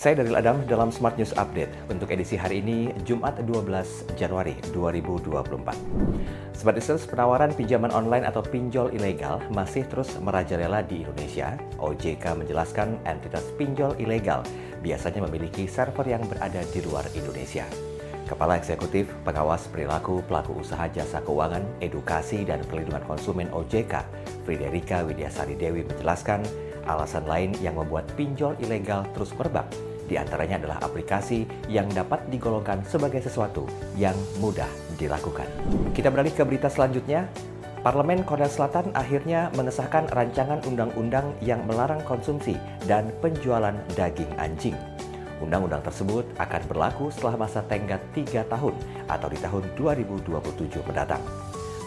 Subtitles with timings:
[0.00, 3.68] Saya Daryl Adam dalam Smart News Update untuk edisi hari ini Jumat 12
[4.16, 6.56] Januari 2024.
[6.56, 11.52] Smart Users penawaran pinjaman online atau pinjol ilegal masih terus merajalela di Indonesia.
[11.76, 14.40] OJK menjelaskan entitas pinjol ilegal
[14.80, 17.68] biasanya memiliki server yang berada di luar Indonesia.
[18.24, 24.00] Kepala Eksekutif Pengawas Perilaku Pelaku Usaha Jasa Keuangan, Edukasi dan Pelindungan Konsumen OJK,
[24.48, 26.40] Friderika Widyasari Dewi menjelaskan
[26.88, 29.68] alasan lain yang membuat pinjol ilegal terus merebak
[30.10, 34.66] di antaranya adalah aplikasi yang dapat digolongkan sebagai sesuatu yang mudah
[34.98, 35.46] dilakukan.
[35.94, 37.30] Kita beralih ke berita selanjutnya.
[37.80, 44.76] Parlemen Korea Selatan akhirnya mengesahkan rancangan undang-undang yang melarang konsumsi dan penjualan daging anjing.
[45.40, 48.76] Undang-undang tersebut akan berlaku setelah masa tenggat 3 tahun
[49.08, 51.24] atau di tahun 2027 mendatang.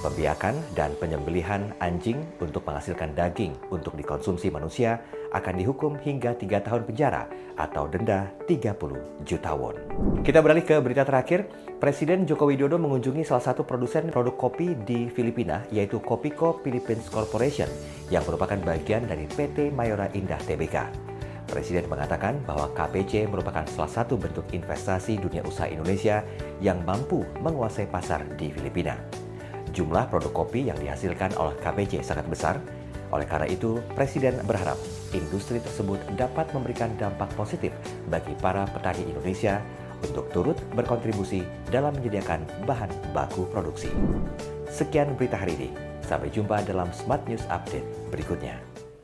[0.01, 4.99] Pembiakan dan penyembelihan anjing untuk menghasilkan daging untuk dikonsumsi manusia
[5.33, 7.25] akan dihukum hingga 3 tahun penjara
[7.57, 9.75] atau denda 30 juta won.
[10.21, 11.49] Kita beralih ke berita terakhir.
[11.81, 17.67] Presiden Joko Widodo mengunjungi salah satu produsen produk kopi di Filipina, yaitu Kopiko Philippines Corporation,
[18.07, 20.87] yang merupakan bagian dari PT Mayora Indah Tbk.
[21.43, 26.23] Presiden mengatakan bahwa KPC merupakan salah satu bentuk investasi dunia usaha Indonesia
[26.63, 28.95] yang mampu menguasai pasar di Filipina.
[29.75, 32.55] Jumlah produk kopi yang dihasilkan oleh KPC sangat besar.
[33.13, 34.75] Oleh karena itu, Presiden berharap
[35.13, 37.69] industri tersebut dapat memberikan dampak positif
[38.09, 39.61] bagi para petani Indonesia
[40.01, 43.93] untuk turut berkontribusi dalam menyediakan bahan baku produksi.
[44.65, 45.69] Sekian berita hari ini.
[46.03, 48.72] Sampai jumpa dalam Smart News Update berikutnya.